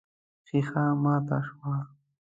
[0.47, 1.75] ښيښه ماته شوه.